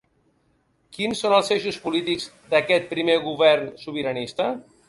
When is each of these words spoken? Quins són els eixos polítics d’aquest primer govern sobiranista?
Quins 0.97 1.21
són 1.25 1.35
els 1.41 1.53
eixos 1.57 1.77
polítics 1.85 2.27
d’aquest 2.55 2.91
primer 2.97 3.21
govern 3.29 3.73
sobiranista? 3.87 4.53